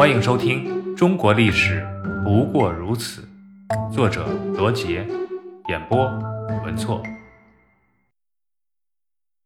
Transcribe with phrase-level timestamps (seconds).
[0.00, 0.64] 欢迎收听
[0.96, 1.86] 《中国历史
[2.24, 3.28] 不过如此》，
[3.92, 4.26] 作者
[4.56, 5.06] 罗杰，
[5.68, 6.06] 演播
[6.64, 7.02] 文措。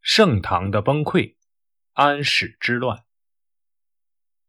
[0.00, 1.34] 盛唐的崩溃，
[1.94, 3.02] 安史之乱。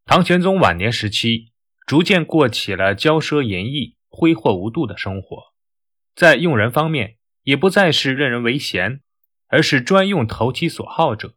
[0.05, 1.51] 唐玄宗晚年时期，
[1.87, 5.55] 逐渐过起了骄奢淫逸、挥霍无度的生活，
[6.15, 9.01] 在用人方面，也不再是任人唯贤，
[9.47, 11.33] 而是专用投其所好者。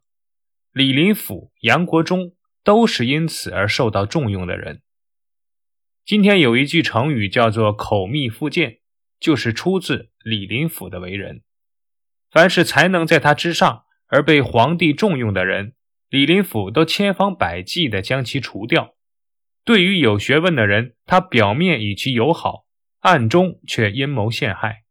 [0.71, 2.35] 李林甫、杨国忠。
[2.63, 4.81] 都是因此而受到重用的人。
[6.05, 8.79] 今天有一句成语叫做“口蜜腹剑”，
[9.19, 11.43] 就是出自李林甫的为人。
[12.31, 15.73] 凡是才能在他之上而被皇帝重用的人，
[16.09, 18.95] 李林甫都千方百计地将其除掉。
[19.63, 22.65] 对于有学问的人，他表面与其友好，
[23.01, 24.83] 暗中却阴谋陷害。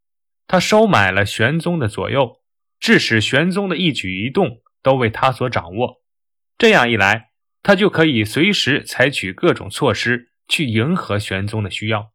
[0.46, 2.40] 他收买了玄宗的左右，
[2.78, 6.02] 致使玄宗的一举一动都为他所掌握。
[6.56, 7.27] 这样一来，
[7.68, 12.14] 他就可以随时采取各种措施去迎合玄宗的需要。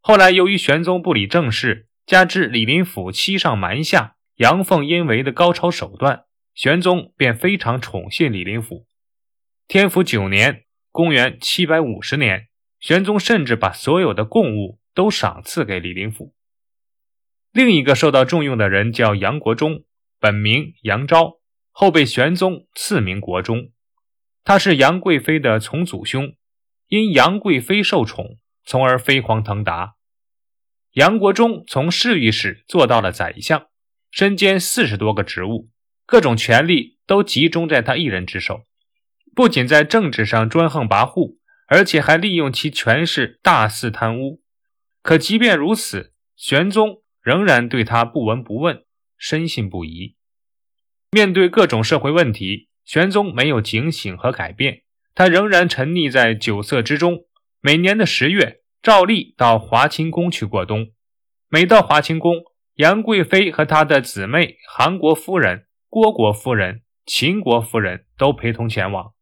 [0.00, 6.22] 后来，由于玄宗不理政事，加之李林甫欺上瞒下、阳奉阴违的高超手段，
[6.54, 8.86] 玄宗便非常宠信李林甫。
[9.66, 12.48] 天福九年（公元750年），
[12.80, 16.32] 玄宗甚至把所有的贡物都赏赐给李林甫。
[17.52, 19.84] 另一个受到重用的人叫杨国忠，
[20.18, 21.40] 本名杨昭，
[21.72, 23.70] 后被玄宗赐名国忠。
[24.48, 26.32] 他是杨贵妃的从祖兄，
[26.86, 29.96] 因杨贵妃受宠，从而飞黄腾达。
[30.92, 33.66] 杨国忠从侍御史做到了宰相，
[34.10, 35.68] 身兼四十多个职务，
[36.06, 38.62] 各种权力都集中在他一人之手。
[39.34, 44.40] 不仅在政治上专横跋扈，而且还利用其权势大肆贪污。
[45.02, 48.82] 可即便如此，玄宗仍然对他不闻不问，
[49.18, 50.16] 深信不疑。
[51.10, 52.67] 面对各种社会问题。
[52.88, 54.80] 玄宗没有警醒和改变，
[55.14, 57.26] 他仍然沉溺在酒色之中。
[57.60, 60.92] 每年的十月，照例到华清宫去过冬。
[61.50, 62.36] 每到华清宫，
[62.76, 69.12] 杨贵妃和她的姊妹韩国夫人、郭国夫人、秦国夫人都陪同前往。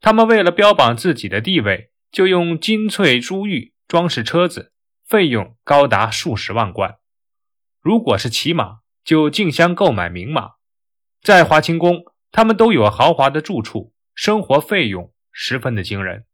[0.00, 4.72] 他们为了标榜自己的地位，就用金翠珠玉装饰车子，
[5.04, 6.98] 费用高达数十万贯。
[7.80, 10.50] 如果是骑马，就竞相购买名马。
[11.20, 12.04] 在华清宫。
[12.32, 16.26] 他们都有豪华的住处，生活费用十分的惊人。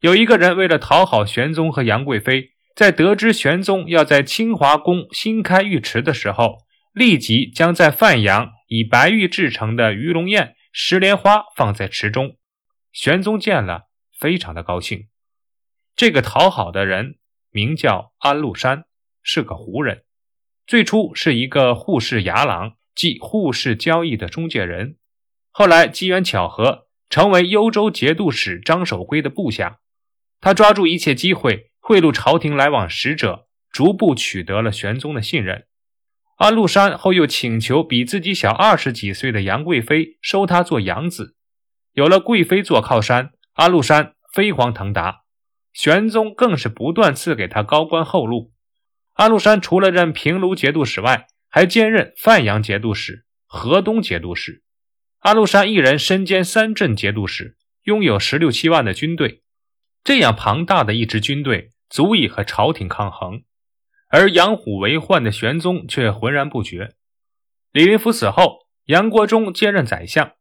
[0.00, 6.58] 有一个人为了讨好玄宗和杨贵妃，在得知玄宗要在清华宫新开浴池的时候，
[6.94, 12.36] 立即将在范阳以白玉制成的鱼龙宴、石莲花放在池中。
[12.92, 13.88] 玄宗见了，
[14.18, 15.08] 非常的高兴。
[15.94, 17.16] 这个讨好的人
[17.50, 18.84] 名叫安禄山，
[19.22, 20.04] 是个胡人，
[20.66, 24.96] 最初是一个护市牙郎，即护市交易的中介人。
[25.50, 29.80] 后来机缘巧合，成为幽州节度使张守珪的部下。
[30.40, 35.66] 他抓住一切机会贿赂朝廷来往使者，逐步取得了玄宗的信任。
[36.36, 41.36] 安禄山后又请求比自己小二十几岁的杨贵妃收他做养子。
[41.92, 45.22] 有了贵妃做靠山，安禄山飞黄腾达。
[45.72, 48.52] 玄宗更是不断赐给他高官厚禄。
[49.14, 54.62] 安禄山除了任平卢节度使外，还兼任范阳节度使、河东节度使。
[55.20, 59.42] 安禄山一人身兼三镇节度使，拥有十六七万的军队。
[60.02, 63.42] 这样庞大的一支军队，足以和朝廷抗衡。
[64.08, 66.94] 而养虎为患的玄宗却浑然不觉。
[67.70, 70.32] 李林甫死后，杨国忠接任宰相。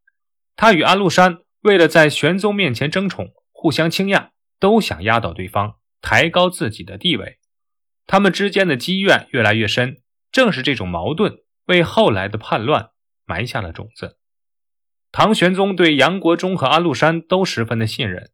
[0.56, 4.30] 他与安禄山为了在玄宗面前争宠，互相倾轧，
[4.62, 7.40] 都想压倒对方，抬高自己的地位。
[8.08, 10.02] 他们之间的积怨越来越深，
[10.32, 12.92] 正是这种矛盾，为后来的叛乱
[13.26, 14.19] 埋下了种子。
[15.12, 18.30] 唐玄宗对杨国忠和安禄山都十分的信任，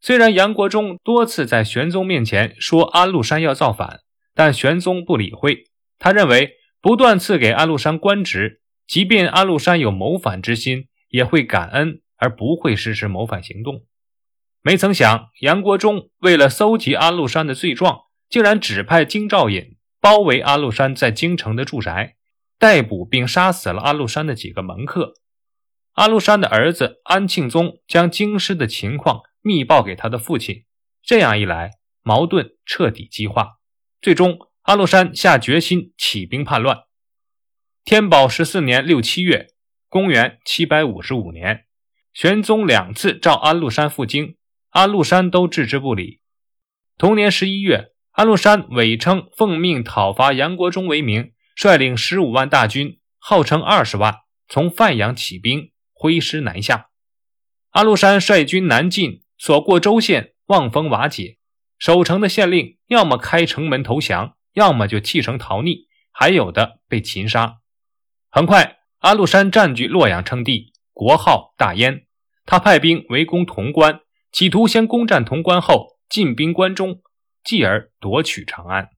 [0.00, 4.00] 虽然杨国忠多次在玄宗面前说安禄山要造反，
[4.34, 5.64] 但玄宗不理会。
[5.98, 13.84] 他认为不断赐给安禄山官职，即便安禄山有谋反之心，也会感恩而不会实施谋反行动。
[14.62, 22.16] 没曾想，杨国忠为了搜集安禄山的罪状，竟然指派京兆尹包围安禄山在京城的住宅，
[22.58, 25.14] 逮捕并杀死了安禄山的几个门客。
[26.00, 30.64] 安禄山的儿子安庆宗将京师的情况密报给他的父亲，
[31.02, 33.58] 这样一来，矛盾彻底激化。
[34.00, 36.84] 最终，安禄山下决心起兵叛乱。
[37.84, 39.48] 天宝十四年六七月，
[39.90, 41.66] 公元七百五十五年，
[42.14, 44.36] 玄宗两次召安禄山赴京，
[44.70, 46.22] 安禄山都置之不理。
[46.96, 55.69] 同年十一月，安禄山伪称奉命讨伐杨国忠为名，率领十五万大军，号称二十万，从范阳起兵。
[56.02, 56.88] 挥师南下，
[57.72, 61.36] 安禄山率军南进，所过州县望风瓦解，
[61.78, 67.58] 守城的县令要么开城门投降，要么就弃城逃匿，还有的被擒杀。
[68.30, 72.06] 很快，安禄山占据洛阳称帝，国号大燕。
[72.46, 74.00] 他派兵围攻潼关，
[74.32, 77.02] 企图先攻占潼关后进兵关中，
[77.44, 78.88] 继而夺取长安。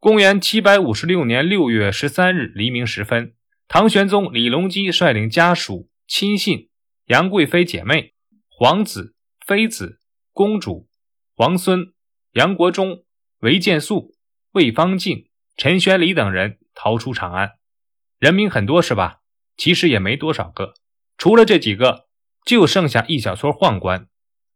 [0.00, 3.36] 公元七百五十六年六月十三日黎明时分，
[3.68, 6.68] 唐玄宗李隆基率领家属、亲信、
[7.06, 8.14] 杨贵妃姐妹、
[8.48, 9.14] 皇子、
[9.44, 10.00] 妃子、
[10.32, 10.88] 公主、
[11.34, 11.92] 皇孙、
[12.32, 13.04] 杨国忠、
[13.40, 14.14] 韦建素、
[14.52, 17.52] 魏方进、陈玄礼等人逃出长安。
[18.18, 19.20] 人名很多是吧？
[19.56, 20.74] 其实也没多少个，
[21.16, 22.06] 除了这几个。
[22.44, 24.06] 就剩下一小撮宦官，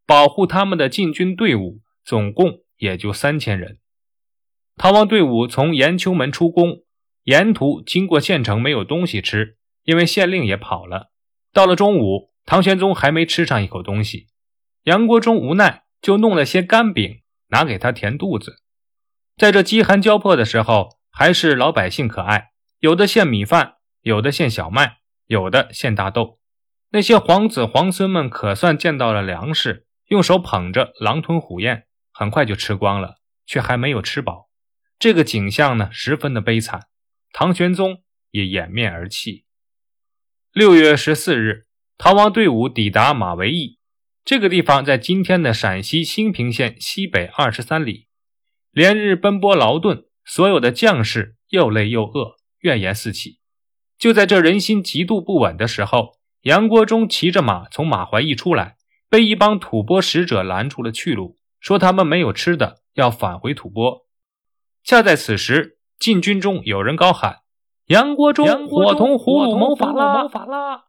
[0.07, 3.81] 保护他们的禁军队伍总共也就三千人。
[4.77, 6.85] 逃亡队伍从延秋门出宫，
[7.25, 11.11] 沿途经过县城，没有东西吃，因为县令也跑了。
[11.53, 14.29] 到了中午，唐玄宗还没吃上一口东西，
[14.85, 18.63] 杨国忠无奈就弄了些干饼拿给他填肚子。
[19.37, 26.39] 在这饥寒交迫的时候，还是老百姓可爱，有的献米饭，有的献小麦，有的献大豆。
[26.91, 34.49] 那些皇子皇孙们可算见到了粮食，用手捧着狼吞虎咽，很快就吃光了，却还没有吃饱。
[34.99, 36.89] 这个景象呢，十分的悲惨。
[37.33, 39.45] 唐玄宗也掩面而泣。
[40.53, 41.67] 六月十四日，
[41.97, 43.79] 逃亡队伍抵达马嵬驿，
[44.25, 48.09] 这个地方在今天的陕西兴平县西北二十三里。
[48.73, 53.41] 连日奔波劳顿，所有的将士又累又饿，怨言四起。
[53.99, 56.21] 就在这人心极度不稳的时候。
[56.45, 58.79] 杨国忠骑着马从马怀驿出来，
[59.11, 64.07] 被一帮吐蕃使者拦住了去路，说他们没有吃的，要返回吐蕃。
[64.83, 67.43] 恰在此时，禁军中有人高喊
[67.87, 70.89] ：“杨国忠伙同葫芦谋反了！”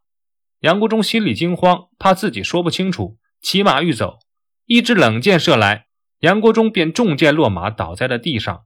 [0.58, 4.18] 杨国忠心里惊慌，怕自己说不清楚，骑马欲走，
[4.66, 5.86] 一支冷箭射来，
[6.20, 8.64] 杨国忠便中箭落马，倒在了地上。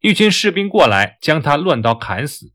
[0.00, 2.52] 一群士兵过来，将他乱刀砍死。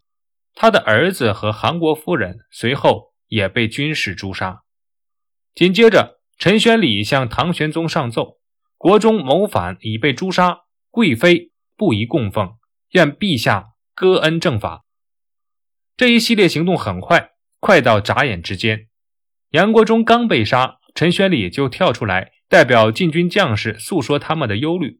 [0.56, 3.12] 他的儿子和韩国夫人随后。
[3.34, 4.62] 也被军士诛杀。
[5.56, 8.38] 紧接着，陈玄礼向唐玄宗上奏：
[8.78, 10.60] 国中谋反已被诛杀，
[10.92, 12.54] 贵妃不宜供奉，
[12.94, 14.86] 愿陛下割恩正法。
[15.96, 18.88] 这一系列行动很快，快到眨眼之间。
[19.50, 25.00] 杨国忠刚被杀，陈玄礼就跳出来，代表禁军将士诉说他们的忧虑：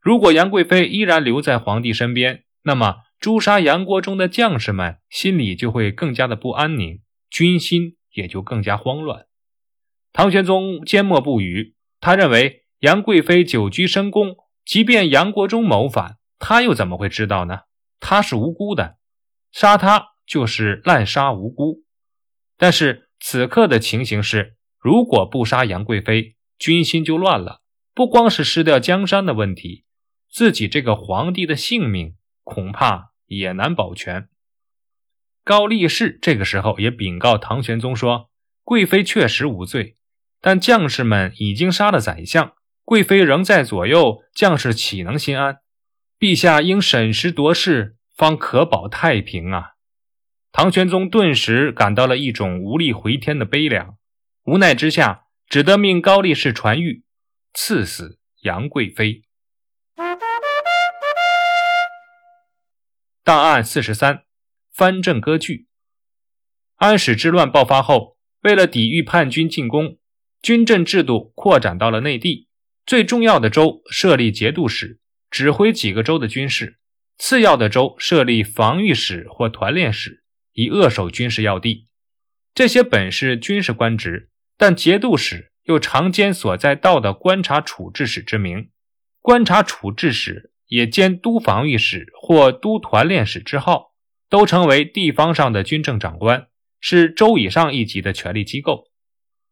[0.00, 7.00] 如果杨贵妃依然留在皇帝身边，那么诛杀杨国忠的将士们心里就会更加的不安宁。
[7.30, 9.26] 军心也就更加慌乱。
[10.12, 17.60] 唐玄宗缄默不语，他认为杨贵妃久居深宫，即便杨国忠谋反，他又怎么会知道呢？
[18.00, 18.98] 他是无辜的，
[19.50, 21.84] 杀他就是滥杀无辜。
[22.56, 27.62] 但是此刻的情形是，如果不杀杨贵妃，军心就乱了，
[27.94, 29.84] 不光是失掉江山的问题，
[30.30, 32.14] 自己这个皇帝的性命
[32.44, 34.28] 恐怕也难保全。
[35.44, 38.30] 高力士这个时候也禀告唐玄宗说
[38.62, 39.96] ：“贵妃确实无罪，
[40.40, 45.58] 但将士们已经杀了宰相，贵妃仍在左右，将士岂能心安？
[46.18, 49.74] 陛下应审时度势，方可保太平啊！”
[50.50, 53.96] 唐玄宗顿时感到了一种无力回天的悲凉，
[54.44, 57.02] 无奈之下，只得命高力士传谕，
[57.54, 59.24] 赐死杨贵妃。
[63.22, 64.24] 档案四十三。
[64.72, 65.66] 藩镇割据。
[66.76, 69.98] 安史之乱爆发后，为了抵御叛军进攻，
[70.40, 72.46] 军政制度扩展到了内地。
[72.86, 76.74] 最重要的州设立节度使，指挥几个州的军事；
[77.18, 81.88] 次要的州设立防御使或团练使，以扼守军事要地。
[82.54, 88.70] 这些本是军事官职，但节度使又常兼所在道的观察处置使之名。
[89.20, 93.88] 观察处置使也兼都防御使或都团练使之号。
[94.30, 96.48] 都成为地方上的军政长官，
[96.80, 98.84] 是州以上一级的权力机构。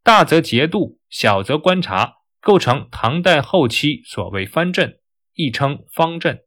[0.02, 4.98] 大则节度，小则观察，构成唐代后期所谓藩镇，
[5.36, 6.40] 亦称方镇。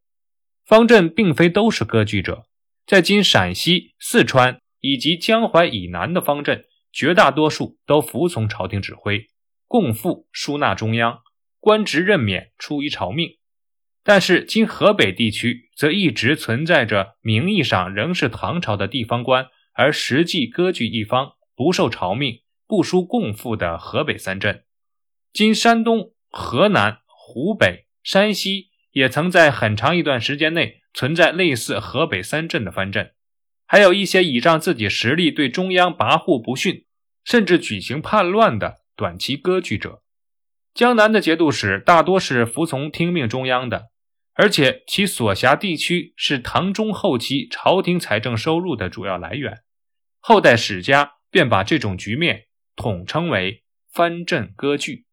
[0.65, 2.45] 方镇并非都是割据者，
[2.85, 9.27] 在今陕西、四川以及江淮以南的方镇，绝大多数都服从朝廷指挥，
[9.67, 11.21] 共赴输纳中央，
[11.59, 13.37] 官职任免出于朝命。
[14.03, 24.63] 但是，今河北地区则一直存在着名义上仍是唐朝的地方官，而实际割据一方、不受朝命、不输共赴的河北三镇。
[25.31, 33.13] 今山东、河南、湖北、山西也曾在很长一段时间内存在类似河北三镇的藩镇，
[33.67, 36.85] 还有一些倚仗自己实力对中央跋扈不驯，
[37.23, 40.01] 甚至举行叛乱的短期割据者。
[40.73, 43.89] 江南的节度使大多是服从听命中央的，
[44.33, 49.59] 而且其所辖地区是唐中后期朝廷财政收入的主要来源。
[50.19, 55.05] 后代史家便把这种局面统称为藩镇割据。